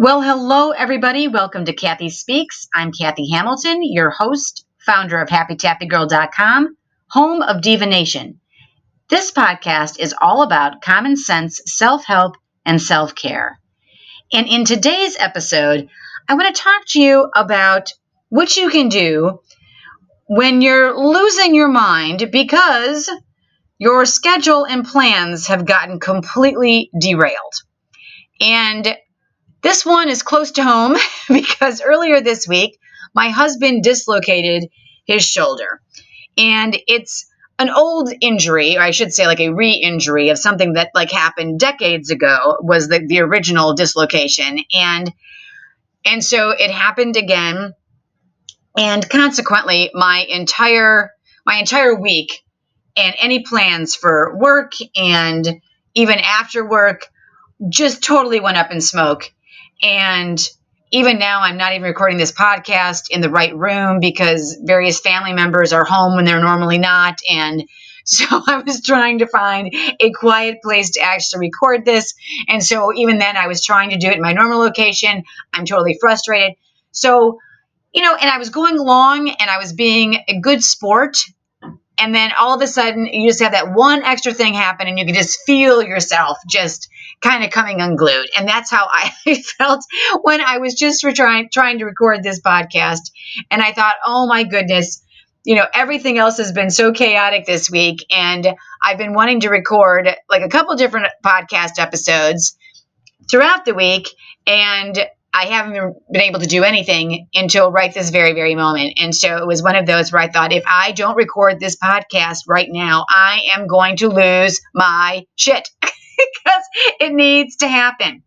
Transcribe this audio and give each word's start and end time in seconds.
Well, 0.00 0.22
hello, 0.22 0.70
everybody. 0.70 1.26
Welcome 1.26 1.64
to 1.64 1.72
Kathy 1.72 2.08
Speaks. 2.08 2.68
I'm 2.72 2.92
Kathy 2.92 3.32
Hamilton, 3.32 3.80
your 3.82 4.10
host, 4.10 4.64
founder 4.86 5.20
of 5.20 5.28
HappyTappyGirl.com, 5.28 6.76
home 7.10 7.42
of 7.42 7.62
Diva 7.62 7.84
Nation. 7.84 8.38
This 9.10 9.32
podcast 9.32 9.98
is 9.98 10.14
all 10.22 10.42
about 10.42 10.82
common 10.82 11.16
sense, 11.16 11.60
self 11.64 12.04
help, 12.04 12.36
and 12.64 12.80
self 12.80 13.16
care. 13.16 13.58
And 14.32 14.46
in 14.46 14.64
today's 14.64 15.16
episode, 15.18 15.88
I 16.28 16.34
want 16.34 16.54
to 16.54 16.62
talk 16.62 16.82
to 16.90 17.00
you 17.00 17.28
about 17.34 17.90
what 18.28 18.56
you 18.56 18.70
can 18.70 18.90
do 18.90 19.40
when 20.28 20.62
you're 20.62 20.96
losing 20.96 21.56
your 21.56 21.66
mind 21.66 22.30
because 22.30 23.10
your 23.78 24.06
schedule 24.06 24.64
and 24.64 24.86
plans 24.86 25.48
have 25.48 25.66
gotten 25.66 25.98
completely 25.98 26.88
derailed. 27.00 27.54
And 28.40 28.96
this 29.68 29.84
one 29.84 30.08
is 30.08 30.22
close 30.22 30.52
to 30.52 30.64
home 30.64 30.96
because 31.28 31.82
earlier 31.82 32.22
this 32.22 32.48
week, 32.48 32.80
my 33.14 33.28
husband 33.28 33.82
dislocated 33.82 34.70
his 35.04 35.22
shoulder. 35.26 35.82
And 36.38 36.74
it's 36.88 37.26
an 37.58 37.68
old 37.68 38.10
injury, 38.22 38.78
or 38.78 38.80
I 38.80 38.92
should 38.92 39.12
say 39.12 39.26
like 39.26 39.40
a 39.40 39.50
re-injury 39.50 40.30
of 40.30 40.38
something 40.38 40.72
that 40.72 40.92
like 40.94 41.10
happened 41.10 41.60
decades 41.60 42.10
ago 42.10 42.56
was 42.62 42.88
the, 42.88 43.04
the 43.06 43.20
original 43.20 43.74
dislocation. 43.74 44.60
And 44.72 45.12
and 46.02 46.24
so 46.24 46.50
it 46.50 46.70
happened 46.70 47.16
again. 47.16 47.74
And 48.78 49.06
consequently, 49.06 49.90
my 49.92 50.24
entire 50.30 51.10
my 51.44 51.56
entire 51.56 51.94
week 51.94 52.42
and 52.96 53.14
any 53.20 53.40
plans 53.42 53.94
for 53.94 54.34
work 54.34 54.72
and 54.96 55.60
even 55.94 56.18
after 56.20 56.66
work 56.66 57.06
just 57.68 58.02
totally 58.02 58.40
went 58.40 58.56
up 58.56 58.70
in 58.70 58.80
smoke 58.80 59.30
and 59.82 60.38
even 60.90 61.18
now, 61.18 61.42
I'm 61.42 61.58
not 61.58 61.72
even 61.72 61.82
recording 61.82 62.16
this 62.16 62.32
podcast 62.32 63.10
in 63.10 63.20
the 63.20 63.30
right 63.30 63.54
room 63.54 64.00
because 64.00 64.58
various 64.62 65.00
family 65.00 65.32
members 65.32 65.72
are 65.72 65.84
home 65.84 66.16
when 66.16 66.24
they're 66.24 66.40
normally 66.40 66.78
not. 66.78 67.18
And 67.28 67.68
so 68.04 68.24
I 68.46 68.62
was 68.64 68.82
trying 68.82 69.18
to 69.18 69.26
find 69.26 69.74
a 70.00 70.10
quiet 70.12 70.62
place 70.62 70.92
to 70.92 71.00
actually 71.00 71.48
record 71.48 71.84
this. 71.84 72.14
And 72.48 72.64
so 72.64 72.92
even 72.94 73.18
then, 73.18 73.36
I 73.36 73.48
was 73.48 73.62
trying 73.62 73.90
to 73.90 73.98
do 73.98 74.08
it 74.08 74.16
in 74.16 74.22
my 74.22 74.32
normal 74.32 74.60
location. 74.60 75.24
I'm 75.52 75.66
totally 75.66 75.98
frustrated. 76.00 76.56
So, 76.90 77.38
you 77.92 78.02
know, 78.02 78.14
and 78.14 78.30
I 78.30 78.38
was 78.38 78.48
going 78.48 78.78
along 78.78 79.28
and 79.28 79.50
I 79.50 79.58
was 79.58 79.74
being 79.74 80.22
a 80.26 80.40
good 80.40 80.62
sport. 80.62 81.18
And 82.00 82.14
then 82.14 82.30
all 82.38 82.54
of 82.54 82.62
a 82.62 82.66
sudden, 82.66 83.06
you 83.06 83.28
just 83.28 83.42
have 83.42 83.52
that 83.52 83.74
one 83.74 84.04
extra 84.04 84.32
thing 84.32 84.54
happen, 84.54 84.86
and 84.86 84.98
you 84.98 85.04
can 85.04 85.16
just 85.16 85.40
feel 85.44 85.82
yourself 85.82 86.38
just 86.48 86.88
kind 87.20 87.44
of 87.44 87.50
coming 87.50 87.80
unglued. 87.80 88.28
And 88.36 88.48
that's 88.48 88.70
how 88.70 88.88
I 88.90 89.10
felt 89.58 89.84
when 90.22 90.40
I 90.40 90.58
was 90.58 90.74
just 90.74 91.04
trying 91.14 91.48
trying 91.50 91.78
to 91.78 91.84
record 91.84 92.22
this 92.22 92.40
podcast. 92.40 93.10
And 93.50 93.62
I 93.62 93.72
thought, 93.72 93.94
oh 94.04 94.26
my 94.26 94.44
goodness, 94.44 95.02
you 95.44 95.54
know, 95.54 95.66
everything 95.72 96.18
else 96.18 96.38
has 96.38 96.52
been 96.52 96.70
so 96.70 96.92
chaotic 96.92 97.46
this 97.46 97.70
week, 97.70 98.04
and 98.10 98.46
I've 98.82 98.98
been 98.98 99.14
wanting 99.14 99.40
to 99.40 99.48
record 99.48 100.08
like 100.28 100.42
a 100.42 100.48
couple 100.48 100.76
different 100.76 101.06
podcast 101.24 101.78
episodes 101.78 102.56
throughout 103.30 103.64
the 103.64 103.74
week, 103.74 104.08
and 104.46 104.98
I 105.32 105.44
haven't 105.44 105.96
been 106.10 106.22
able 106.22 106.40
to 106.40 106.46
do 106.46 106.64
anything 106.64 107.28
until 107.34 107.70
right 107.70 107.92
this 107.92 108.10
very, 108.10 108.32
very 108.32 108.54
moment. 108.54 108.98
And 109.00 109.14
so 109.14 109.36
it 109.36 109.46
was 109.46 109.62
one 109.62 109.76
of 109.76 109.86
those 109.86 110.12
where 110.12 110.22
I 110.22 110.28
thought, 110.28 110.52
if 110.52 110.64
I 110.66 110.92
don't 110.92 111.16
record 111.16 111.60
this 111.60 111.76
podcast 111.76 112.40
right 112.48 112.68
now, 112.68 113.04
I 113.08 113.42
am 113.54 113.66
going 113.66 113.96
to 113.98 114.08
lose 114.08 114.60
my 114.74 115.24
shit. 115.36 115.68
Because 116.44 116.62
it 117.00 117.12
needs 117.12 117.56
to 117.56 117.68
happen. 117.68 118.22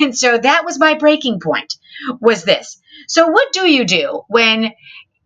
And 0.00 0.16
so 0.16 0.36
that 0.36 0.64
was 0.64 0.78
my 0.78 0.94
breaking 0.94 1.40
point 1.40 1.76
was 2.20 2.44
this. 2.44 2.80
So 3.08 3.28
what 3.28 3.52
do 3.52 3.68
you 3.70 3.84
do 3.84 4.22
when 4.28 4.72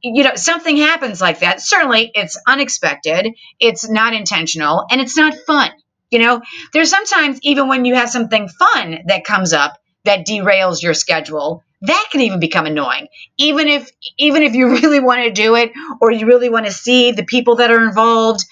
you 0.02 0.24
know 0.24 0.34
something 0.34 0.76
happens 0.76 1.20
like 1.20 1.40
that? 1.40 1.60
Certainly 1.60 2.12
it's 2.14 2.38
unexpected, 2.46 3.34
it's 3.58 3.88
not 3.88 4.14
intentional, 4.14 4.86
and 4.90 5.00
it's 5.00 5.16
not 5.16 5.34
fun. 5.46 5.70
You 6.10 6.20
know, 6.20 6.42
there's 6.72 6.90
sometimes 6.90 7.38
even 7.42 7.68
when 7.68 7.84
you 7.84 7.94
have 7.94 8.10
something 8.10 8.48
fun 8.48 9.00
that 9.06 9.24
comes 9.24 9.52
up 9.52 9.78
that 10.04 10.26
derails 10.26 10.82
your 10.82 10.94
schedule, 10.94 11.62
that 11.82 12.08
can 12.12 12.20
even 12.20 12.40
become 12.40 12.66
annoying 12.66 13.08
even 13.38 13.68
if 13.68 13.90
even 14.18 14.42
if 14.42 14.54
you 14.54 14.68
really 14.80 15.00
want 15.00 15.22
to 15.22 15.30
do 15.30 15.54
it 15.56 15.72
or 16.00 16.12
you 16.12 16.26
really 16.26 16.48
want 16.48 16.66
to 16.66 16.72
see 16.72 17.12
the 17.12 17.24
people 17.24 17.56
that 17.56 17.70
are 17.70 17.82
involved 17.82 18.44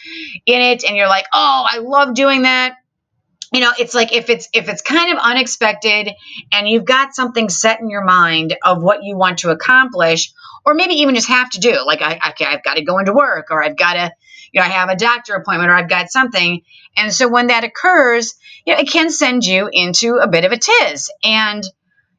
in 0.46 0.60
it 0.60 0.84
and 0.84 0.96
you're 0.96 1.08
like 1.08 1.26
oh 1.32 1.66
i 1.70 1.78
love 1.78 2.14
doing 2.14 2.42
that 2.42 2.76
you 3.52 3.60
know 3.60 3.72
it's 3.78 3.94
like 3.94 4.12
if 4.12 4.28
it's 4.28 4.48
if 4.52 4.68
it's 4.68 4.82
kind 4.82 5.12
of 5.12 5.18
unexpected 5.22 6.10
and 6.52 6.68
you've 6.68 6.84
got 6.84 7.14
something 7.14 7.48
set 7.48 7.80
in 7.80 7.88
your 7.88 8.04
mind 8.04 8.56
of 8.64 8.82
what 8.82 9.02
you 9.02 9.16
want 9.16 9.38
to 9.38 9.50
accomplish 9.50 10.32
or 10.64 10.74
maybe 10.74 10.94
even 10.94 11.14
just 11.14 11.28
have 11.28 11.50
to 11.50 11.60
do 11.60 11.84
like 11.86 12.02
I, 12.02 12.30
okay 12.30 12.44
i've 12.44 12.62
got 12.62 12.74
to 12.74 12.84
go 12.84 12.98
into 12.98 13.12
work 13.12 13.46
or 13.50 13.62
i've 13.62 13.76
got 13.76 13.94
to 13.94 14.12
you 14.52 14.60
know 14.60 14.66
i 14.66 14.70
have 14.70 14.88
a 14.88 14.96
doctor 14.96 15.34
appointment 15.34 15.70
or 15.70 15.74
i've 15.74 15.88
got 15.88 16.10
something. 16.10 16.62
And 16.96 17.12
so 17.12 17.28
when 17.28 17.48
that 17.48 17.64
occurs 17.64 18.34
you 18.64 18.74
know 18.74 18.80
it 18.80 18.90
can 18.90 19.10
send 19.10 19.44
you 19.44 19.68
into 19.72 20.16
a 20.16 20.28
bit 20.28 20.44
of 20.44 20.52
a 20.52 20.58
tiz. 20.58 21.10
And 21.24 21.62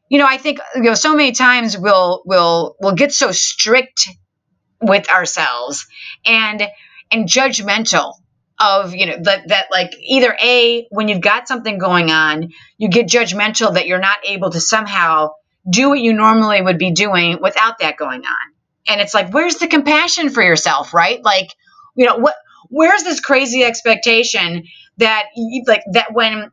you 0.09 0.17
know 0.17 0.25
i 0.27 0.37
think 0.37 0.59
you 0.75 0.83
know 0.83 0.95
so 0.95 1.15
many 1.15 1.31
times 1.31 1.77
we'll 1.77 2.23
we'll 2.25 2.75
we'll 2.79 2.95
get 2.95 3.11
so 3.11 3.31
strict 3.31 4.09
with 4.81 5.09
ourselves 5.09 5.85
and 6.25 6.67
and 7.11 7.27
judgmental 7.27 8.13
of 8.59 8.93
you 8.93 9.05
know 9.05 9.17
that 9.21 9.47
that 9.47 9.67
like 9.71 9.93
either 10.01 10.35
a 10.41 10.85
when 10.91 11.07
you've 11.07 11.21
got 11.21 11.47
something 11.47 11.77
going 11.77 12.11
on 12.11 12.49
you 12.77 12.89
get 12.89 13.07
judgmental 13.07 13.73
that 13.73 13.87
you're 13.87 13.99
not 13.99 14.17
able 14.25 14.49
to 14.49 14.59
somehow 14.59 15.29
do 15.69 15.89
what 15.89 15.99
you 15.99 16.13
normally 16.13 16.61
would 16.61 16.77
be 16.77 16.91
doing 16.91 17.39
without 17.41 17.79
that 17.79 17.97
going 17.97 18.21
on. 18.25 18.53
And 18.87 19.01
it's 19.01 19.13
like 19.13 19.31
where's 19.31 19.55
the 19.55 19.67
compassion 19.67 20.29
for 20.29 20.43
yourself 20.43 20.93
right? 20.93 21.23
Like 21.23 21.49
you 21.95 22.05
know 22.05 22.17
what 22.17 22.35
where's 22.69 23.03
this 23.03 23.19
crazy 23.19 23.63
expectation 23.63 24.65
that 24.97 25.27
like 25.65 25.83
that 25.93 26.13
when 26.13 26.51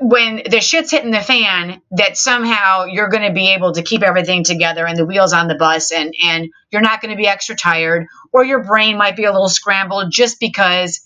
when 0.00 0.42
the 0.48 0.60
shit's 0.60 0.92
hitting 0.92 1.10
the 1.10 1.20
fan 1.20 1.82
that 1.90 2.16
somehow 2.16 2.84
you're 2.84 3.08
going 3.08 3.26
to 3.26 3.32
be 3.32 3.52
able 3.52 3.72
to 3.72 3.82
keep 3.82 4.02
everything 4.02 4.44
together 4.44 4.86
and 4.86 4.96
the 4.96 5.04
wheels 5.04 5.32
on 5.32 5.48
the 5.48 5.56
bus 5.56 5.90
and 5.90 6.14
and 6.22 6.48
you're 6.70 6.82
not 6.82 7.00
going 7.00 7.10
to 7.10 7.16
be 7.16 7.26
extra 7.26 7.56
tired 7.56 8.06
or 8.32 8.44
your 8.44 8.62
brain 8.62 8.96
might 8.96 9.16
be 9.16 9.24
a 9.24 9.32
little 9.32 9.48
scrambled 9.48 10.12
just 10.12 10.38
because 10.38 11.00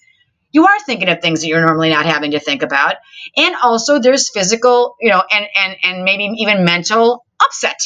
you 0.57 0.67
are 0.67 0.81
thinking 0.87 1.11
of 1.11 1.21
things 1.21 1.43
that 1.43 1.49
you're 1.49 1.61
normally 1.61 1.91
not 1.91 2.07
having 2.07 2.31
to 2.31 2.41
think 2.41 2.63
about. 2.63 2.95
And 3.37 3.55
also 3.63 3.99
there's 3.99 4.31
physical, 4.31 4.97
you 5.03 5.11
know, 5.11 5.23
and 5.31 5.47
and 5.55 5.77
and 5.83 6.05
maybe 6.05 6.25
even 6.39 6.65
mental 6.65 7.27
upset, 7.45 7.79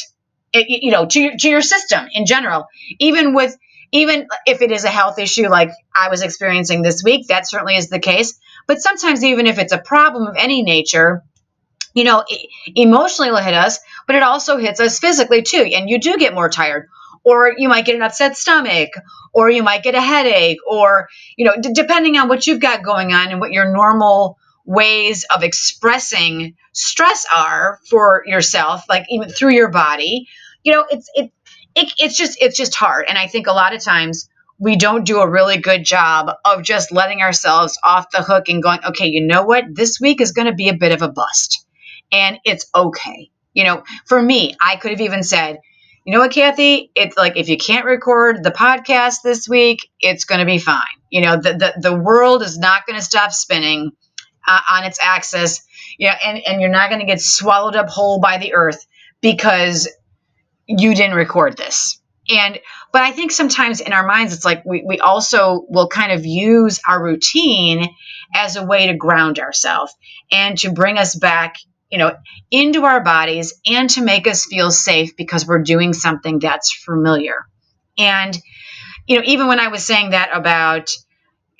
you 0.53 0.91
know, 0.91 1.05
to 1.05 1.19
your, 1.19 1.33
to 1.37 1.49
your 1.49 1.61
system 1.61 2.07
in 2.13 2.25
general. 2.25 2.67
Even 2.99 3.33
with 3.33 3.57
even 3.91 4.27
if 4.45 4.61
it 4.61 4.71
is 4.71 4.85
a 4.85 4.89
health 4.89 5.19
issue 5.19 5.49
like 5.49 5.71
I 5.93 6.07
was 6.07 6.21
experiencing 6.21 6.81
this 6.81 7.03
week, 7.03 7.27
that 7.27 7.49
certainly 7.49 7.75
is 7.75 7.89
the 7.89 7.99
case. 7.99 8.39
But 8.67 8.81
sometimes 8.81 9.21
even 9.21 9.47
if 9.47 9.59
it's 9.59 9.73
a 9.73 9.77
problem 9.93 10.27
of 10.27 10.37
any 10.39 10.63
nature, 10.63 11.23
you 11.93 12.05
know, 12.05 12.23
emotionally 12.73 13.27
it'll 13.27 13.41
hit 13.41 13.53
us, 13.53 13.79
but 14.07 14.15
it 14.15 14.23
also 14.23 14.55
hits 14.55 14.79
us 14.79 14.97
physically 14.99 15.41
too. 15.41 15.69
And 15.75 15.89
you 15.89 15.99
do 15.99 16.15
get 16.15 16.33
more 16.33 16.49
tired 16.49 16.87
or 17.23 17.53
you 17.57 17.69
might 17.69 17.85
get 17.85 17.95
an 17.95 18.01
upset 18.01 18.37
stomach 18.37 18.89
or 19.33 19.49
you 19.49 19.63
might 19.63 19.83
get 19.83 19.95
a 19.95 20.01
headache 20.01 20.59
or 20.67 21.07
you 21.37 21.45
know 21.45 21.53
d- 21.59 21.73
depending 21.73 22.17
on 22.17 22.27
what 22.27 22.47
you've 22.47 22.59
got 22.59 22.83
going 22.83 23.13
on 23.13 23.29
and 23.31 23.39
what 23.39 23.51
your 23.51 23.71
normal 23.71 24.37
ways 24.65 25.25
of 25.33 25.43
expressing 25.43 26.55
stress 26.73 27.25
are 27.33 27.79
for 27.89 28.23
yourself 28.25 28.83
like 28.89 29.05
even 29.09 29.29
through 29.29 29.53
your 29.53 29.69
body 29.69 30.27
you 30.63 30.71
know 30.71 30.85
it's 30.89 31.09
it, 31.15 31.31
it 31.75 31.93
it's 31.97 32.17
just 32.17 32.37
it's 32.41 32.57
just 32.57 32.75
hard. 32.75 33.05
And 33.07 33.17
i 33.17 33.27
think 33.27 33.47
a 33.47 33.53
lot 33.53 33.73
of 33.73 33.83
times 33.83 34.29
we 34.59 34.75
don't 34.75 35.05
do 35.05 35.19
a 35.19 35.29
really 35.29 35.57
good 35.57 35.83
job 35.83 36.31
of 36.45 36.61
just 36.63 36.91
letting 36.91 37.21
ourselves 37.21 37.79
off 37.83 38.11
the 38.11 38.21
hook 38.21 38.47
and 38.49 38.61
going 38.61 38.79
okay 38.85 39.07
you 39.07 39.25
know 39.25 39.43
what? 39.43 39.65
This 39.71 39.99
week 39.99 40.21
is 40.21 40.31
going 40.31 40.47
to 40.47 40.53
be 40.53 40.69
a 40.69 40.75
bit 40.75 40.91
of 40.91 41.01
a 41.01 41.09
bust. 41.09 41.65
And 42.11 42.39
it's 42.45 42.67
okay. 42.75 43.31
You 43.53 43.63
know 43.65 43.83
for 44.05 44.21
me 44.21 44.55
i 44.61 44.75
could 44.77 44.91
have 44.91 45.01
even 45.01 45.23
said 45.23 45.59
you 46.05 46.13
know 46.13 46.19
what, 46.19 46.31
Kathy? 46.31 46.91
It's 46.95 47.17
like 47.17 47.37
if 47.37 47.47
you 47.47 47.57
can't 47.57 47.85
record 47.85 48.43
the 48.43 48.51
podcast 48.51 49.17
this 49.23 49.47
week, 49.47 49.79
it's 49.99 50.25
going 50.25 50.39
to 50.39 50.45
be 50.45 50.57
fine. 50.57 50.81
You 51.09 51.21
know, 51.21 51.35
the, 51.37 51.53
the, 51.53 51.89
the 51.89 51.95
world 51.95 52.41
is 52.41 52.57
not 52.57 52.85
going 52.87 52.97
to 52.99 53.05
stop 53.05 53.31
spinning 53.31 53.91
uh, 54.47 54.61
on 54.71 54.83
its 54.85 54.99
axis, 55.01 55.61
you 55.97 56.07
know, 56.07 56.13
and, 56.25 56.41
and 56.45 56.61
you're 56.61 56.71
not 56.71 56.89
going 56.89 57.01
to 57.01 57.05
get 57.05 57.21
swallowed 57.21 57.75
up 57.75 57.89
whole 57.89 58.19
by 58.19 58.37
the 58.39 58.53
earth 58.53 58.85
because 59.21 59.89
you 60.67 60.95
didn't 60.95 61.15
record 61.15 61.57
this. 61.57 61.99
And, 62.29 62.59
but 62.93 63.01
I 63.01 63.11
think 63.11 63.31
sometimes 63.31 63.81
in 63.81 63.93
our 63.93 64.05
minds, 64.05 64.33
it's 64.33 64.45
like 64.45 64.63
we, 64.65 64.83
we 64.87 64.99
also 64.99 65.65
will 65.69 65.87
kind 65.87 66.11
of 66.11 66.25
use 66.25 66.79
our 66.87 67.03
routine 67.03 67.85
as 68.33 68.55
a 68.55 68.65
way 68.65 68.87
to 68.87 68.95
ground 68.95 69.39
ourselves 69.39 69.93
and 70.31 70.57
to 70.59 70.71
bring 70.71 70.97
us 70.97 71.15
back 71.15 71.55
you 71.91 71.97
know, 71.97 72.15
into 72.49 72.85
our 72.85 73.03
bodies 73.03 73.53
and 73.65 73.89
to 73.91 74.01
make 74.01 74.27
us 74.27 74.45
feel 74.45 74.71
safe 74.71 75.15
because 75.15 75.45
we're 75.45 75.63
doing 75.63 75.93
something 75.93 76.39
that's 76.39 76.73
familiar. 76.73 77.45
And, 77.97 78.37
you 79.07 79.17
know, 79.17 79.23
even 79.25 79.47
when 79.47 79.59
I 79.59 79.67
was 79.67 79.85
saying 79.85 80.11
that 80.11 80.29
about, 80.33 80.91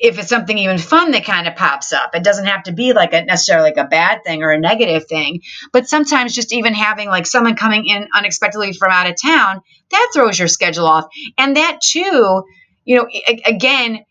if 0.01 0.17
it's 0.17 0.29
something 0.29 0.57
even 0.57 0.79
fun 0.79 1.11
that 1.11 1.25
kind 1.25 1.47
of 1.47 1.55
pops 1.55 1.93
up. 1.93 2.15
It 2.15 2.23
doesn't 2.23 2.47
have 2.47 2.63
to 2.63 2.71
be 2.71 2.91
like 2.91 3.13
a 3.13 3.23
necessarily 3.23 3.69
like 3.69 3.77
a 3.77 3.87
bad 3.87 4.23
thing 4.25 4.41
or 4.41 4.49
a 4.49 4.59
negative 4.59 5.07
thing, 5.07 5.41
but 5.71 5.87
sometimes 5.87 6.33
just 6.33 6.53
even 6.53 6.73
having 6.73 7.07
like 7.07 7.27
someone 7.27 7.55
coming 7.55 7.85
in 7.85 8.07
unexpectedly 8.13 8.73
from 8.73 8.91
out 8.91 9.07
of 9.07 9.15
town, 9.21 9.61
that 9.91 10.11
throws 10.11 10.39
your 10.39 10.47
schedule 10.47 10.87
off. 10.87 11.05
And 11.37 11.55
that 11.55 11.81
too, 11.81 12.43
you 12.83 12.95
know, 12.95 13.07
again, 13.45 14.03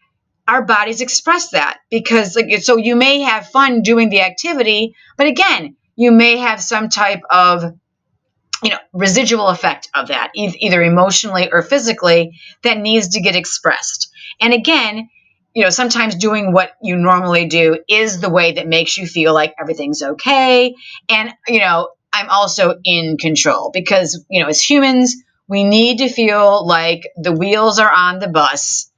our 0.47 0.65
bodies 0.65 1.01
express 1.01 1.51
that 1.51 1.79
because 1.91 2.37
like 2.37 2.63
so 2.63 2.77
you 2.77 2.95
may 2.95 3.21
have 3.23 3.49
fun 3.49 3.83
doing 3.83 4.11
the 4.11 4.21
activity, 4.21 4.95
but 5.17 5.27
again, 5.27 5.77
you 6.01 6.11
may 6.11 6.39
have 6.39 6.63
some 6.63 6.89
type 6.89 7.21
of 7.29 7.63
you 8.63 8.71
know 8.71 8.79
residual 8.95 9.49
effect 9.49 9.91
of 9.95 10.09
that 10.09 10.31
either 10.35 10.83
emotionally 10.83 11.51
or 11.53 11.63
physically 11.63 12.41
that 12.63 12.79
needs 12.79 13.09
to 13.09 13.21
get 13.21 13.37
expressed. 13.37 14.11
And 14.41 14.55
again 14.55 15.11
you 15.55 15.65
know 15.65 15.71
sometimes 15.71 16.15
doing 16.15 16.53
what 16.53 16.71
you 16.83 16.97
normally 16.97 17.47
do 17.47 17.79
is 17.89 18.21
the 18.21 18.31
way 18.31 18.53
that 18.53 18.67
makes 18.67 18.97
you 18.97 19.07
feel 19.07 19.35
like 19.35 19.55
everything's 19.61 20.03
okay. 20.03 20.75
And 21.09 21.35
you 21.47 21.61
know 21.61 21.91
i'm 22.13 22.31
also 22.31 22.77
in 22.83 23.19
control 23.19 23.71
because 23.73 24.25
you 24.29 24.43
know 24.43 24.49
as 24.49 24.63
humans 24.63 25.17
we 25.49 25.65
need 25.65 25.99
to 25.99 26.09
feel 26.09 26.67
like 26.67 27.03
the 27.17 27.33
wheels 27.33 27.79
are 27.79 27.93
on 27.93 28.21
the 28.21 28.29
bus 28.29 28.90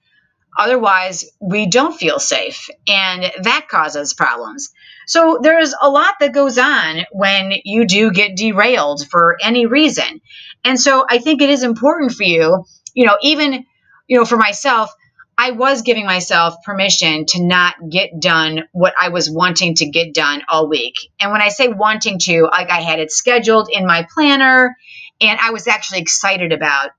Otherwise, 0.59 1.25
we 1.41 1.67
don't 1.67 1.97
feel 1.97 2.19
safe, 2.19 2.69
and 2.87 3.31
that 3.43 3.69
causes 3.71 4.15
problems. 4.15 4.71
So, 5.07 5.41
there's 5.43 5.75
a 5.81 5.89
lot 5.89 6.15
that 6.21 6.33
goes 6.33 6.59
on 6.59 7.05
when 7.11 7.53
you 7.65 7.87
do 7.87 8.11
get 8.11 8.37
derailed 8.37 9.07
for 9.09 9.37
any 9.43 9.67
reason. 9.67 10.21
And 10.65 10.79
so, 10.79 11.07
I 11.09 11.19
think 11.19 11.43
it 11.43 11.51
is 11.51 11.63
important 11.63 12.13
for 12.13 12.25
you, 12.25 12.65
you 12.95 13.07
know, 13.07 13.17
even, 13.23 13.65
you 14.07 14.19
know, 14.19 14.25
for 14.25 14.37
myself, 14.37 14.91
I 15.37 15.53
was 15.53 15.83
giving 15.83 16.05
myself 16.05 16.57
permission 16.65 17.25
to 17.31 17.43
not 17.43 17.75
get 17.91 18.21
done 18.21 18.65
what 18.73 18.95
I 19.01 19.09
was 19.09 19.31
wanting 19.31 19.75
to 19.77 19.91
get 19.91 20.15
done 20.15 20.43
all 20.49 20.69
week. 20.69 20.95
And 21.21 21.33
when 21.33 21.41
I 21.41 21.49
say 21.49 21.69
wanting 21.69 22.19
to, 22.21 22.45
like 22.45 22.71
I 22.71 22.81
had 22.81 23.01
it 23.01 23.11
scheduled 23.11 23.69
in 23.73 23.87
my 23.87 24.07
planner 24.15 24.77
and 25.21 25.39
I 25.41 25.51
was 25.51 25.67
actually 25.67 26.01
excited 26.01 26.53
about 26.53 26.91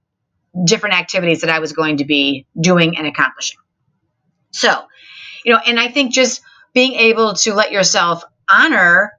different 0.65 0.95
activities 0.95 1.41
that 1.41 1.49
I 1.49 1.59
was 1.59 1.73
going 1.73 1.97
to 1.97 2.05
be 2.05 2.45
doing 2.59 2.97
and 2.97 3.07
accomplishing. 3.07 3.57
So, 4.51 4.83
you 5.43 5.53
know, 5.53 5.59
and 5.65 5.79
I 5.79 5.87
think 5.87 6.13
just 6.13 6.41
being 6.73 6.93
able 6.93 7.33
to 7.33 7.53
let 7.53 7.71
yourself 7.71 8.23
honor 8.49 9.13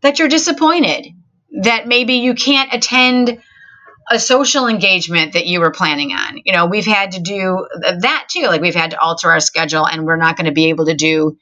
that 0.00 0.18
you're 0.18 0.28
disappointed, 0.28 1.08
that 1.62 1.86
maybe 1.86 2.14
you 2.14 2.34
can't 2.34 2.72
attend 2.72 3.40
a 4.10 4.18
social 4.18 4.66
engagement 4.66 5.34
that 5.34 5.46
you 5.46 5.60
were 5.60 5.70
planning 5.70 6.12
on. 6.12 6.40
You 6.44 6.52
know, 6.52 6.66
we've 6.66 6.86
had 6.86 7.12
to 7.12 7.20
do 7.20 7.66
that 7.80 8.28
too. 8.30 8.46
Like 8.46 8.62
we've 8.62 8.74
had 8.74 8.92
to 8.92 9.00
alter 9.00 9.30
our 9.30 9.40
schedule 9.40 9.86
and 9.86 10.06
we're 10.06 10.16
not 10.16 10.36
going 10.36 10.46
to 10.46 10.52
be 10.52 10.70
able 10.70 10.86
to 10.86 10.94
do 10.94 11.36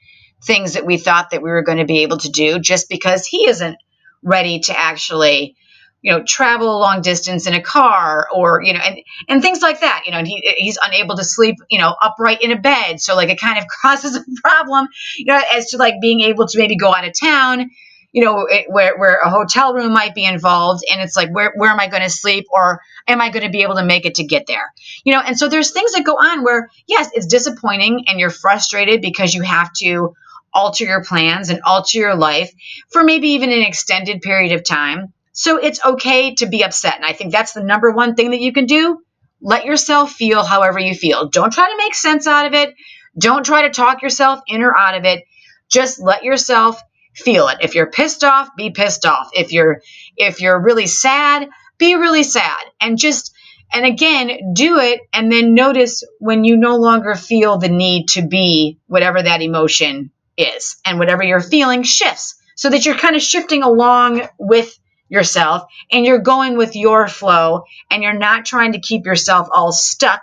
things 0.44 0.74
that 0.74 0.84
we 0.84 0.96
thought 0.96 1.30
that 1.30 1.42
we 1.42 1.50
were 1.50 1.62
going 1.62 1.78
to 1.78 1.84
be 1.84 2.02
able 2.02 2.18
to 2.18 2.28
do 2.28 2.58
just 2.58 2.88
because 2.88 3.26
he 3.26 3.48
isn't 3.48 3.76
ready 4.22 4.60
to 4.60 4.78
actually 4.78 5.56
you 6.02 6.12
know 6.12 6.22
travel 6.24 6.76
a 6.76 6.78
long 6.78 7.02
distance 7.02 7.46
in 7.46 7.54
a 7.54 7.62
car 7.62 8.28
or 8.32 8.62
you 8.62 8.72
know 8.72 8.80
and 8.80 8.98
and 9.28 9.42
things 9.42 9.62
like 9.62 9.80
that 9.80 10.02
you 10.06 10.12
know 10.12 10.18
and 10.18 10.28
he 10.28 10.40
he's 10.56 10.78
unable 10.82 11.16
to 11.16 11.24
sleep 11.24 11.56
you 11.70 11.78
know 11.78 11.94
upright 12.00 12.42
in 12.42 12.52
a 12.52 12.60
bed. 12.60 13.00
So 13.00 13.16
like 13.16 13.28
it 13.28 13.40
kind 13.40 13.58
of 13.58 13.64
causes 13.82 14.16
a 14.16 14.24
problem 14.42 14.88
you 15.16 15.26
know 15.26 15.40
as 15.54 15.70
to 15.70 15.78
like 15.78 15.94
being 16.00 16.20
able 16.20 16.46
to 16.46 16.58
maybe 16.58 16.76
go 16.76 16.94
out 16.94 17.06
of 17.06 17.12
town 17.18 17.70
you 18.12 18.24
know 18.24 18.46
it, 18.48 18.66
where 18.68 18.96
where 18.98 19.18
a 19.18 19.28
hotel 19.28 19.74
room 19.74 19.92
might 19.92 20.14
be 20.14 20.24
involved. 20.24 20.84
And 20.90 21.00
it's 21.00 21.16
like 21.16 21.30
where 21.30 21.52
where 21.56 21.70
am 21.70 21.80
I 21.80 21.88
going 21.88 22.02
to 22.02 22.10
sleep 22.10 22.46
or 22.50 22.80
am 23.08 23.20
I 23.20 23.30
going 23.30 23.44
to 23.44 23.50
be 23.50 23.62
able 23.62 23.74
to 23.76 23.84
make 23.84 24.06
it 24.06 24.16
to 24.16 24.24
get 24.24 24.46
there? 24.46 24.72
You 25.04 25.12
know 25.12 25.20
and 25.20 25.38
so 25.38 25.48
there's 25.48 25.72
things 25.72 25.92
that 25.92 26.04
go 26.04 26.14
on 26.14 26.44
where 26.44 26.70
yes 26.86 27.10
it's 27.14 27.26
disappointing 27.26 28.04
and 28.08 28.20
you're 28.20 28.30
frustrated 28.30 29.02
because 29.02 29.34
you 29.34 29.42
have 29.42 29.72
to 29.80 30.14
alter 30.54 30.84
your 30.84 31.04
plans 31.04 31.50
and 31.50 31.60
alter 31.66 31.98
your 31.98 32.14
life 32.14 32.50
for 32.90 33.04
maybe 33.04 33.30
even 33.30 33.52
an 33.52 33.60
extended 33.60 34.22
period 34.22 34.52
of 34.52 34.64
time 34.64 35.12
so 35.36 35.58
it's 35.58 35.84
okay 35.84 36.34
to 36.36 36.46
be 36.46 36.64
upset. 36.64 36.96
And 36.96 37.04
I 37.04 37.12
think 37.12 37.30
that's 37.30 37.52
the 37.52 37.62
number 37.62 37.90
one 37.90 38.14
thing 38.14 38.30
that 38.30 38.40
you 38.40 38.54
can 38.54 38.64
do. 38.64 39.02
Let 39.42 39.66
yourself 39.66 40.12
feel 40.12 40.42
however 40.42 40.78
you 40.78 40.94
feel. 40.94 41.28
Don't 41.28 41.52
try 41.52 41.68
to 41.68 41.76
make 41.76 41.94
sense 41.94 42.26
out 42.26 42.46
of 42.46 42.54
it. 42.54 42.74
Don't 43.18 43.44
try 43.44 43.62
to 43.62 43.70
talk 43.70 44.00
yourself 44.00 44.40
in 44.46 44.62
or 44.62 44.74
out 44.74 44.96
of 44.96 45.04
it. 45.04 45.24
Just 45.68 46.00
let 46.00 46.24
yourself 46.24 46.80
feel 47.14 47.48
it. 47.48 47.58
If 47.60 47.74
you're 47.74 47.90
pissed 47.90 48.24
off, 48.24 48.48
be 48.56 48.70
pissed 48.70 49.04
off. 49.04 49.28
If 49.34 49.52
you're 49.52 49.82
if 50.16 50.40
you're 50.40 50.58
really 50.58 50.86
sad, 50.86 51.50
be 51.76 51.96
really 51.96 52.22
sad. 52.22 52.64
And 52.80 52.96
just 52.96 53.34
and 53.74 53.84
again, 53.84 54.54
do 54.54 54.78
it 54.78 55.02
and 55.12 55.30
then 55.30 55.52
notice 55.52 56.02
when 56.18 56.44
you 56.44 56.56
no 56.56 56.76
longer 56.76 57.14
feel 57.14 57.58
the 57.58 57.68
need 57.68 58.08
to 58.08 58.26
be 58.26 58.78
whatever 58.86 59.22
that 59.22 59.42
emotion 59.42 60.12
is 60.38 60.76
and 60.86 60.98
whatever 60.98 61.22
you're 61.22 61.40
feeling 61.42 61.82
shifts 61.82 62.36
so 62.54 62.70
that 62.70 62.86
you're 62.86 62.96
kind 62.96 63.16
of 63.16 63.22
shifting 63.22 63.62
along 63.62 64.26
with 64.38 64.78
yourself 65.08 65.64
and 65.90 66.04
you're 66.04 66.18
going 66.18 66.56
with 66.56 66.76
your 66.76 67.08
flow 67.08 67.64
and 67.90 68.02
you're 68.02 68.12
not 68.12 68.44
trying 68.44 68.72
to 68.72 68.80
keep 68.80 69.06
yourself 69.06 69.48
all 69.52 69.72
stuck 69.72 70.22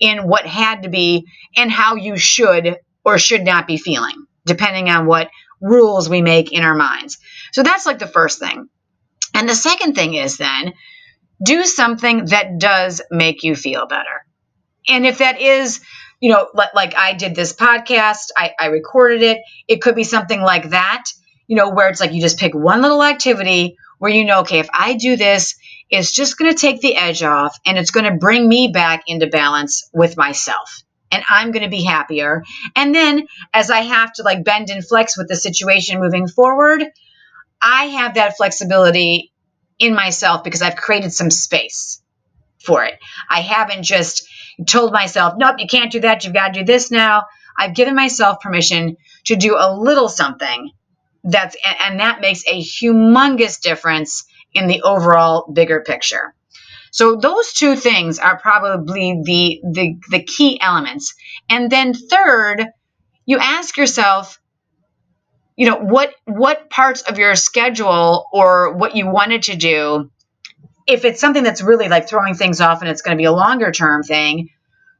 in 0.00 0.26
what 0.26 0.46
had 0.46 0.82
to 0.82 0.88
be 0.88 1.26
and 1.56 1.70
how 1.70 1.96
you 1.96 2.16
should 2.16 2.78
or 3.04 3.18
should 3.18 3.44
not 3.44 3.66
be 3.66 3.76
feeling, 3.76 4.26
depending 4.46 4.88
on 4.88 5.06
what 5.06 5.30
rules 5.60 6.08
we 6.08 6.22
make 6.22 6.52
in 6.52 6.64
our 6.64 6.74
minds. 6.74 7.18
So 7.52 7.62
that's 7.62 7.86
like 7.86 7.98
the 7.98 8.06
first 8.06 8.38
thing. 8.38 8.68
And 9.34 9.48
the 9.48 9.54
second 9.54 9.94
thing 9.94 10.14
is 10.14 10.36
then 10.36 10.72
do 11.42 11.64
something 11.64 12.26
that 12.26 12.58
does 12.58 13.02
make 13.10 13.42
you 13.42 13.54
feel 13.54 13.86
better. 13.86 14.24
And 14.88 15.06
if 15.06 15.18
that 15.18 15.40
is, 15.40 15.80
you 16.20 16.30
know, 16.30 16.48
like 16.74 16.94
I 16.96 17.14
did 17.14 17.34
this 17.34 17.52
podcast, 17.52 18.28
I, 18.36 18.52
I 18.58 18.66
recorded 18.66 19.22
it, 19.22 19.38
it 19.68 19.82
could 19.82 19.94
be 19.94 20.04
something 20.04 20.40
like 20.40 20.70
that, 20.70 21.04
you 21.46 21.56
know, 21.56 21.70
where 21.70 21.88
it's 21.88 22.00
like 22.00 22.12
you 22.12 22.20
just 22.20 22.38
pick 22.38 22.54
one 22.54 22.82
little 22.82 23.02
activity 23.02 23.76
where 23.98 24.10
you 24.10 24.24
know, 24.24 24.40
okay, 24.40 24.58
if 24.58 24.68
I 24.72 24.94
do 24.94 25.16
this, 25.16 25.54
it's 25.90 26.12
just 26.12 26.38
going 26.38 26.52
to 26.52 26.58
take 26.58 26.80
the 26.80 26.96
edge 26.96 27.22
off 27.22 27.58
and 27.66 27.78
it's 27.78 27.90
going 27.90 28.10
to 28.10 28.18
bring 28.18 28.48
me 28.48 28.68
back 28.68 29.04
into 29.06 29.26
balance 29.26 29.88
with 29.92 30.16
myself. 30.16 30.82
And 31.12 31.22
I'm 31.28 31.52
going 31.52 31.62
to 31.62 31.70
be 31.70 31.84
happier. 31.84 32.42
And 32.74 32.94
then 32.94 33.26
as 33.52 33.70
I 33.70 33.80
have 33.80 34.12
to 34.14 34.22
like 34.22 34.44
bend 34.44 34.70
and 34.70 34.86
flex 34.86 35.16
with 35.16 35.28
the 35.28 35.36
situation 35.36 36.00
moving 36.00 36.26
forward, 36.26 36.84
I 37.62 37.84
have 37.84 38.14
that 38.14 38.36
flexibility 38.36 39.32
in 39.78 39.94
myself 39.94 40.44
because 40.44 40.62
I've 40.62 40.76
created 40.76 41.12
some 41.12 41.30
space 41.30 42.02
for 42.64 42.84
it. 42.84 42.94
I 43.28 43.40
haven't 43.40 43.84
just 43.84 44.28
told 44.66 44.92
myself, 44.92 45.34
nope, 45.36 45.56
you 45.58 45.66
can't 45.66 45.92
do 45.92 46.00
that. 46.00 46.24
You've 46.24 46.34
got 46.34 46.54
to 46.54 46.60
do 46.60 46.64
this 46.64 46.90
now. 46.90 47.24
I've 47.56 47.74
given 47.74 47.94
myself 47.94 48.40
permission 48.40 48.96
to 49.26 49.36
do 49.36 49.56
a 49.58 49.74
little 49.76 50.08
something 50.08 50.70
that's 51.24 51.56
and 51.80 52.00
that 52.00 52.20
makes 52.20 52.44
a 52.46 52.60
humongous 52.62 53.60
difference 53.60 54.24
in 54.52 54.66
the 54.66 54.82
overall 54.82 55.50
bigger 55.52 55.80
picture. 55.80 56.34
So 56.92 57.16
those 57.16 57.52
two 57.52 57.74
things 57.74 58.20
are 58.20 58.38
probably 58.38 59.20
the, 59.24 59.60
the, 59.68 59.96
the 60.10 60.22
key 60.22 60.60
elements. 60.60 61.14
And 61.50 61.68
then 61.68 61.92
third, 61.92 62.64
you 63.26 63.38
ask 63.38 63.76
yourself, 63.76 64.38
you 65.56 65.68
know, 65.68 65.78
what 65.78 66.14
what 66.24 66.70
parts 66.70 67.02
of 67.02 67.18
your 67.18 67.34
schedule 67.34 68.26
or 68.32 68.74
what 68.74 68.94
you 68.94 69.08
wanted 69.10 69.44
to 69.44 69.56
do, 69.56 70.10
if 70.86 71.04
it's 71.04 71.20
something 71.20 71.42
that's 71.42 71.62
really 71.62 71.88
like 71.88 72.08
throwing 72.08 72.34
things 72.34 72.60
off 72.60 72.80
and 72.80 72.90
it's 72.90 73.02
going 73.02 73.16
to 73.16 73.20
be 73.20 73.26
a 73.26 73.32
longer 73.32 73.72
term 73.72 74.02
thing, 74.02 74.50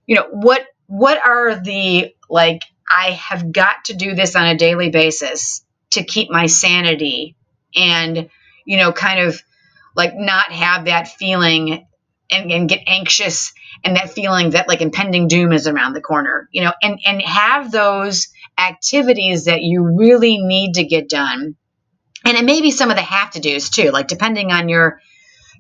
you 0.06 0.16
know, 0.16 0.26
what 0.30 0.66
what 0.86 1.24
are 1.24 1.60
the 1.60 2.14
like 2.28 2.62
I 2.88 3.12
have 3.12 3.52
got 3.52 3.84
to 3.86 3.94
do 3.94 4.14
this 4.14 4.36
on 4.36 4.46
a 4.46 4.56
daily 4.56 4.90
basis 4.90 5.63
to 5.94 6.04
keep 6.04 6.30
my 6.30 6.46
sanity 6.46 7.36
and, 7.74 8.28
you 8.64 8.76
know, 8.76 8.92
kind 8.92 9.20
of 9.20 9.42
like 9.96 10.14
not 10.14 10.52
have 10.52 10.86
that 10.86 11.08
feeling 11.08 11.86
and, 12.30 12.52
and 12.52 12.68
get 12.68 12.80
anxious 12.86 13.52
and 13.82 13.96
that 13.96 14.10
feeling 14.10 14.50
that 14.50 14.68
like 14.68 14.80
impending 14.80 15.28
doom 15.28 15.52
is 15.52 15.66
around 15.66 15.92
the 15.92 16.00
corner, 16.00 16.48
you 16.52 16.62
know, 16.62 16.72
and, 16.82 16.98
and 17.04 17.22
have 17.22 17.70
those 17.70 18.28
activities 18.58 19.46
that 19.46 19.62
you 19.62 19.82
really 19.96 20.38
need 20.38 20.74
to 20.74 20.84
get 20.84 21.08
done. 21.08 21.56
And 22.24 22.36
it 22.36 22.44
may 22.44 22.60
be 22.60 22.70
some 22.70 22.90
of 22.90 22.96
the 22.96 23.02
have 23.02 23.32
to 23.32 23.40
do's 23.40 23.68
too, 23.70 23.90
like 23.90 24.08
depending 24.08 24.52
on 24.52 24.68
your 24.68 25.00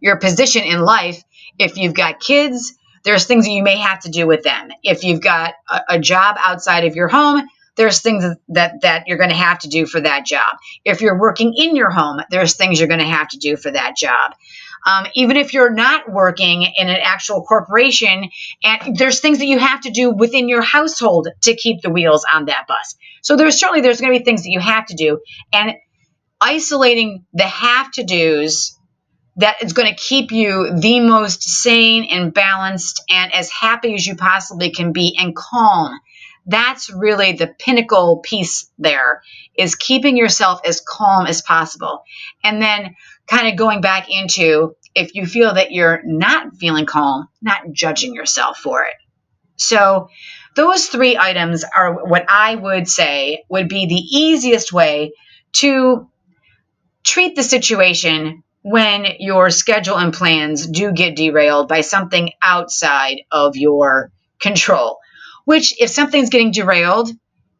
your 0.00 0.16
position 0.18 0.64
in 0.64 0.80
life. 0.80 1.22
If 1.58 1.78
you've 1.78 1.94
got 1.94 2.20
kids, 2.20 2.74
there's 3.04 3.26
things 3.26 3.44
that 3.44 3.52
you 3.52 3.62
may 3.62 3.76
have 3.78 4.00
to 4.00 4.10
do 4.10 4.26
with 4.26 4.42
them. 4.42 4.68
If 4.82 5.04
you've 5.04 5.20
got 5.20 5.54
a, 5.70 5.80
a 5.90 5.98
job 5.98 6.36
outside 6.38 6.84
of 6.84 6.96
your 6.96 7.08
home, 7.08 7.42
there's 7.76 8.00
things 8.00 8.24
that 8.48 8.80
that 8.82 9.08
you're 9.08 9.18
going 9.18 9.30
to 9.30 9.36
have 9.36 9.58
to 9.60 9.68
do 9.68 9.86
for 9.86 10.00
that 10.00 10.26
job. 10.26 10.56
If 10.84 11.00
you're 11.00 11.18
working 11.18 11.54
in 11.56 11.76
your 11.76 11.90
home, 11.90 12.20
there's 12.30 12.54
things 12.54 12.78
you're 12.78 12.88
going 12.88 13.00
to 13.00 13.06
have 13.06 13.28
to 13.28 13.38
do 13.38 13.56
for 13.56 13.70
that 13.70 13.96
job. 13.96 14.32
Um, 14.86 15.06
even 15.14 15.36
if 15.36 15.54
you're 15.54 15.72
not 15.72 16.10
working 16.10 16.62
in 16.62 16.88
an 16.88 16.98
actual 17.02 17.42
corporation, 17.42 18.28
and 18.62 18.96
there's 18.96 19.20
things 19.20 19.38
that 19.38 19.46
you 19.46 19.58
have 19.58 19.80
to 19.82 19.90
do 19.90 20.10
within 20.10 20.48
your 20.48 20.62
household 20.62 21.28
to 21.42 21.56
keep 21.56 21.80
the 21.80 21.90
wheels 21.90 22.26
on 22.30 22.46
that 22.46 22.66
bus. 22.68 22.96
So 23.22 23.36
there's 23.36 23.58
certainly 23.58 23.80
there's 23.80 24.00
going 24.00 24.12
to 24.12 24.18
be 24.18 24.24
things 24.24 24.42
that 24.42 24.50
you 24.50 24.60
have 24.60 24.86
to 24.86 24.94
do, 24.94 25.20
and 25.52 25.74
isolating 26.40 27.24
the 27.32 27.44
have 27.44 27.90
to 27.92 28.04
dos 28.04 28.78
that 29.36 29.62
is 29.62 29.72
going 29.72 29.88
to 29.88 30.00
keep 30.00 30.30
you 30.30 30.78
the 30.78 31.00
most 31.00 31.42
sane 31.42 32.04
and 32.04 32.32
balanced 32.32 33.02
and 33.10 33.34
as 33.34 33.50
happy 33.50 33.94
as 33.94 34.06
you 34.06 34.14
possibly 34.14 34.70
can 34.70 34.92
be 34.92 35.16
and 35.18 35.34
calm 35.34 35.98
that's 36.46 36.90
really 36.92 37.32
the 37.32 37.46
pinnacle 37.46 38.18
piece 38.18 38.70
there 38.78 39.22
is 39.56 39.74
keeping 39.76 40.16
yourself 40.16 40.60
as 40.64 40.80
calm 40.80 41.26
as 41.26 41.42
possible. 41.42 42.02
And 42.42 42.60
then 42.60 42.94
kind 43.26 43.48
of 43.48 43.56
going 43.56 43.80
back 43.80 44.08
into 44.10 44.76
if 44.94 45.14
you 45.14 45.26
feel 45.26 45.54
that 45.54 45.72
you're 45.72 46.02
not 46.04 46.56
feeling 46.56 46.86
calm, 46.86 47.28
not 47.40 47.72
judging 47.72 48.14
yourself 48.14 48.58
for 48.58 48.84
it. 48.84 48.94
So, 49.56 50.08
those 50.56 50.86
three 50.86 51.16
items 51.16 51.64
are 51.64 52.06
what 52.06 52.26
I 52.28 52.54
would 52.54 52.88
say 52.88 53.42
would 53.48 53.68
be 53.68 53.86
the 53.86 53.94
easiest 53.94 54.72
way 54.72 55.12
to 55.54 56.08
treat 57.02 57.34
the 57.34 57.42
situation 57.42 58.44
when 58.62 59.04
your 59.18 59.50
schedule 59.50 59.96
and 59.96 60.14
plans 60.14 60.66
do 60.66 60.92
get 60.92 61.16
derailed 61.16 61.68
by 61.68 61.80
something 61.80 62.30
outside 62.40 63.22
of 63.32 63.56
your 63.56 64.12
control. 64.38 64.98
Which, 65.44 65.80
if 65.80 65.90
something's 65.90 66.30
getting 66.30 66.52
derailed, 66.52 67.10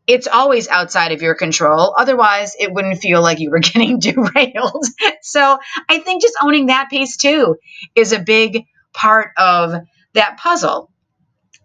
it's 0.07 0.26
always 0.26 0.69
outside 0.69 1.12
of 1.12 1.23
your 1.23 1.35
control. 1.35 1.95
Otherwise, 1.99 2.57
it 2.59 2.73
wouldn't 2.73 3.00
feel 3.00 3.23
like 3.23 3.41
you 3.41 3.50
were 3.50 3.59
getting 3.73 3.99
derailed. 3.99 4.85
so, 5.23 5.59
I 5.88 5.99
think 5.99 6.23
just 6.23 6.37
owning 6.43 6.67
that 6.67 6.91
piece 6.91 7.17
too 7.17 7.57
is 7.95 8.12
a 8.12 8.21
big 8.21 8.64
part 8.93 9.31
of 9.37 9.75
that 10.14 10.38
puzzle. 10.38 10.91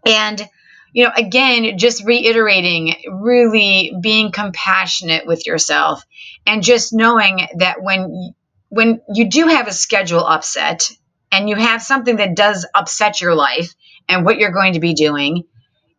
And 0.05 0.47
you 0.91 1.03
know, 1.03 1.11
again, 1.15 1.77
just 1.77 2.03
reiterating, 2.03 2.95
really 3.11 3.93
being 4.01 4.31
compassionate 4.31 5.27
with 5.27 5.45
yourself 5.45 6.03
and 6.45 6.63
just 6.63 6.93
knowing 6.93 7.47
that 7.57 7.81
when 7.81 8.33
when 8.69 9.01
you 9.13 9.29
do 9.29 9.47
have 9.47 9.67
a 9.67 9.73
schedule 9.73 10.25
upset 10.25 10.89
and 11.31 11.49
you 11.49 11.55
have 11.55 11.81
something 11.81 12.17
that 12.17 12.35
does 12.35 12.67
upset 12.73 13.21
your 13.21 13.35
life 13.35 13.73
and 14.07 14.25
what 14.25 14.37
you're 14.37 14.51
going 14.51 14.73
to 14.73 14.79
be 14.79 14.93
doing, 14.93 15.43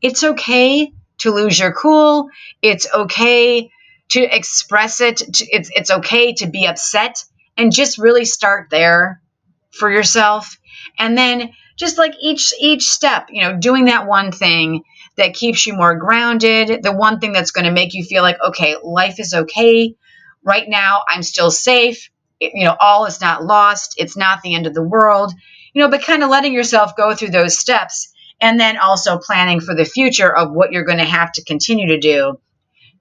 it's 0.02 0.24
okay 0.24 0.92
to 1.18 1.32
lose 1.32 1.58
your 1.58 1.72
cool. 1.72 2.28
It's 2.62 2.86
okay 2.92 3.70
to 4.10 4.22
express 4.22 5.00
it. 5.00 5.22
It's 5.40 5.70
it's 5.74 5.90
okay 5.90 6.34
to 6.34 6.46
be 6.46 6.66
upset 6.66 7.24
and 7.56 7.72
just 7.72 7.98
really 7.98 8.24
start 8.24 8.68
there 8.70 9.22
for 9.70 9.90
yourself. 9.90 10.58
And 10.98 11.16
then 11.16 11.50
just 11.76 11.98
like 11.98 12.14
each 12.20 12.52
each 12.60 12.88
step, 12.88 13.28
you 13.30 13.42
know, 13.42 13.56
doing 13.56 13.86
that 13.86 14.06
one 14.06 14.32
thing 14.32 14.82
that 15.16 15.34
keeps 15.34 15.66
you 15.66 15.74
more 15.74 15.96
grounded, 15.96 16.82
the 16.82 16.92
one 16.92 17.20
thing 17.20 17.32
that's 17.32 17.50
going 17.52 17.66
to 17.66 17.70
make 17.70 17.94
you 17.94 18.04
feel 18.04 18.22
like 18.22 18.38
okay, 18.48 18.76
life 18.82 19.20
is 19.20 19.34
okay. 19.34 19.94
Right 20.42 20.68
now, 20.68 21.02
I'm 21.06 21.22
still 21.22 21.50
safe. 21.50 22.10
It, 22.40 22.52
you 22.54 22.64
know, 22.64 22.76
all 22.80 23.04
is 23.04 23.20
not 23.20 23.44
lost. 23.44 23.94
It's 23.98 24.16
not 24.16 24.40
the 24.40 24.54
end 24.54 24.66
of 24.66 24.72
the 24.74 24.82
world. 24.82 25.32
You 25.74 25.82
know, 25.82 25.88
but 25.88 26.02
kind 26.02 26.22
of 26.24 26.30
letting 26.30 26.54
yourself 26.54 26.96
go 26.96 27.14
through 27.14 27.30
those 27.30 27.56
steps 27.58 28.09
and 28.40 28.58
then 28.58 28.78
also 28.78 29.18
planning 29.18 29.60
for 29.60 29.74
the 29.74 29.84
future 29.84 30.34
of 30.34 30.52
what 30.52 30.72
you're 30.72 30.84
going 30.84 30.98
to 30.98 31.04
have 31.04 31.32
to 31.32 31.44
continue 31.44 31.88
to 31.88 31.98
do 31.98 32.40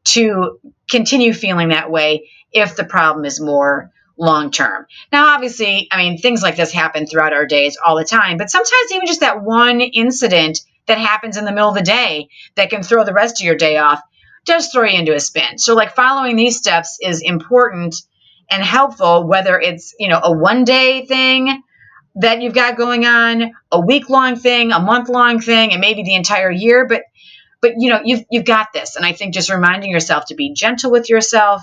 to 0.03 0.59
continue 0.89 1.33
feeling 1.33 1.69
that 1.69 1.91
way 1.91 2.29
if 2.51 2.75
the 2.75 2.83
problem 2.83 3.25
is 3.25 3.39
more 3.39 3.91
long 4.17 4.51
term. 4.51 4.85
Now, 5.11 5.33
obviously, 5.33 5.87
I 5.91 5.97
mean, 5.97 6.17
things 6.17 6.41
like 6.41 6.57
this 6.57 6.71
happen 6.71 7.07
throughout 7.07 7.33
our 7.33 7.45
days 7.45 7.77
all 7.83 7.97
the 7.97 8.03
time, 8.03 8.37
but 8.37 8.49
sometimes 8.49 8.91
even 8.91 9.07
just 9.07 9.21
that 9.21 9.41
one 9.41 9.81
incident 9.81 10.59
that 10.87 10.97
happens 10.97 11.37
in 11.37 11.45
the 11.45 11.51
middle 11.51 11.69
of 11.69 11.75
the 11.75 11.81
day 11.81 12.27
that 12.55 12.69
can 12.69 12.83
throw 12.83 13.05
the 13.05 13.13
rest 13.13 13.39
of 13.39 13.45
your 13.45 13.55
day 13.55 13.77
off 13.77 14.01
does 14.45 14.69
throw 14.69 14.83
you 14.83 14.99
into 14.99 15.15
a 15.15 15.19
spin. 15.19 15.57
So, 15.57 15.75
like, 15.75 15.95
following 15.95 16.35
these 16.35 16.57
steps 16.57 16.97
is 17.01 17.21
important 17.21 17.95
and 18.49 18.63
helpful, 18.63 19.27
whether 19.27 19.59
it's, 19.59 19.93
you 19.99 20.09
know, 20.09 20.19
a 20.21 20.31
one 20.31 20.63
day 20.63 21.05
thing 21.05 21.61
that 22.19 22.41
you've 22.41 22.53
got 22.53 22.77
going 22.77 23.05
on, 23.05 23.51
a 23.71 23.79
week 23.79 24.09
long 24.09 24.35
thing, 24.35 24.71
a 24.71 24.79
month 24.79 25.09
long 25.09 25.39
thing, 25.39 25.71
and 25.71 25.81
maybe 25.81 26.03
the 26.03 26.15
entire 26.15 26.51
year, 26.51 26.87
but 26.87 27.03
but 27.61 27.73
you 27.77 27.89
know 27.89 28.01
you've 28.03 28.23
you've 28.31 28.45
got 28.45 28.67
this. 28.73 28.95
And 28.95 29.05
i 29.05 29.13
think 29.13 29.33
just 29.33 29.49
reminding 29.49 29.91
yourself 29.91 30.25
to 30.27 30.35
be 30.35 30.53
gentle 30.53 30.91
with 30.91 31.09
yourself 31.09 31.61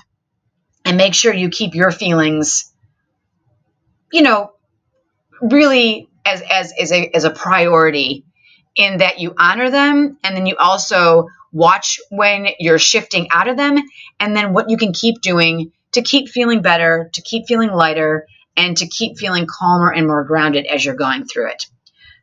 and 0.85 0.97
make 0.97 1.15
sure 1.15 1.33
you 1.35 1.49
keep 1.49 1.75
your 1.75 1.91
feelings 1.91 2.73
you 4.13 4.23
know 4.23 4.53
really 5.41 6.09
as 6.25 6.43
as 6.51 6.73
as 6.81 6.93
a 6.93 7.11
as 7.15 7.25
a 7.25 7.31
priority 7.31 8.25
in 8.77 8.99
that 8.99 9.19
you 9.19 9.35
honor 9.39 9.71
them 9.71 10.19
and 10.23 10.37
then 10.37 10.47
you 10.47 10.57
also 10.57 11.27
watch 11.53 11.99
when 12.11 12.49
you're 12.59 12.79
shifting 12.79 13.29
out 13.31 13.49
of 13.49 13.57
them 13.57 13.77
and 14.21 14.37
then 14.37 14.53
what 14.53 14.71
you 14.71 14.77
can 14.77 14.93
keep 14.93 15.21
doing 15.21 15.73
to 15.93 16.03
keep 16.03 16.29
feeling 16.29 16.63
better 16.63 17.11
to 17.15 17.23
keep 17.23 17.47
feeling 17.47 17.71
lighter 17.71 18.27
and 18.57 18.77
to 18.77 18.87
keep 18.87 19.19
feeling 19.19 19.47
calmer 19.47 19.93
and 19.93 20.07
more 20.07 20.25
grounded 20.25 20.67
as 20.67 20.85
you're 20.85 20.95
going 20.95 21.25
through 21.25 21.51
it 21.51 21.67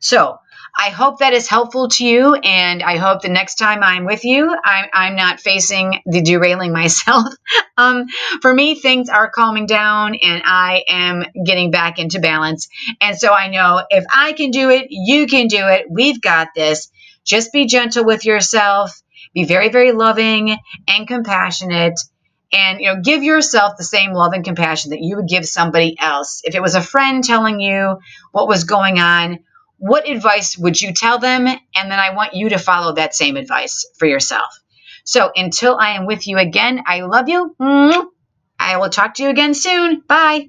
so 0.00 0.38
I 0.76 0.90
hope 0.90 1.20
that 1.20 1.32
is 1.32 1.48
helpful 1.48 1.88
to 1.88 2.04
you, 2.04 2.34
and 2.34 2.82
I 2.82 2.96
hope 2.96 3.22
the 3.22 3.28
next 3.28 3.54
time 3.54 3.82
I'm 3.82 4.04
with 4.04 4.24
you, 4.24 4.54
I'm, 4.64 4.88
I'm 4.92 5.16
not 5.16 5.38
facing 5.38 6.02
the 6.04 6.20
derailing 6.20 6.72
myself. 6.72 7.28
um, 7.76 8.06
for 8.42 8.52
me, 8.52 8.74
things 8.74 9.08
are 9.08 9.30
calming 9.30 9.66
down, 9.66 10.16
and 10.16 10.42
I 10.44 10.82
am 10.88 11.24
getting 11.46 11.70
back 11.70 11.98
into 11.98 12.18
balance. 12.18 12.68
And 13.00 13.16
so 13.16 13.32
I 13.32 13.48
know 13.48 13.84
if 13.88 14.04
I 14.12 14.32
can 14.32 14.50
do 14.50 14.70
it, 14.70 14.88
you 14.90 15.26
can 15.26 15.46
do 15.46 15.68
it. 15.68 15.86
We've 15.88 16.20
got 16.20 16.48
this. 16.56 16.90
Just 17.24 17.52
be 17.52 17.66
gentle 17.66 18.04
with 18.04 18.24
yourself. 18.24 19.00
Be 19.32 19.44
very, 19.44 19.68
very 19.68 19.92
loving 19.92 20.56
and 20.88 21.08
compassionate 21.08 21.98
and 22.54 22.80
you 22.80 22.86
know 22.86 23.00
give 23.02 23.22
yourself 23.22 23.76
the 23.76 23.84
same 23.84 24.12
love 24.12 24.32
and 24.32 24.44
compassion 24.44 24.90
that 24.90 25.00
you 25.00 25.16
would 25.16 25.28
give 25.28 25.46
somebody 25.46 25.96
else 25.98 26.40
if 26.44 26.54
it 26.54 26.62
was 26.62 26.74
a 26.74 26.82
friend 26.82 27.24
telling 27.24 27.60
you 27.60 27.98
what 28.32 28.48
was 28.48 28.64
going 28.64 28.98
on 28.98 29.40
what 29.78 30.08
advice 30.08 30.56
would 30.56 30.80
you 30.80 30.94
tell 30.94 31.18
them? 31.18 31.46
And 31.46 31.90
then 31.90 31.98
I 31.98 32.14
want 32.14 32.34
you 32.34 32.50
to 32.50 32.58
follow 32.58 32.94
that 32.94 33.14
same 33.14 33.36
advice 33.36 33.86
for 33.98 34.06
yourself. 34.06 34.48
So 35.04 35.30
until 35.36 35.76
I 35.76 35.90
am 35.90 36.06
with 36.06 36.26
you 36.26 36.38
again, 36.38 36.82
I 36.86 37.02
love 37.02 37.28
you. 37.28 37.54
I 38.58 38.78
will 38.78 38.88
talk 38.88 39.14
to 39.14 39.24
you 39.24 39.28
again 39.28 39.52
soon. 39.52 40.00
Bye. 40.00 40.48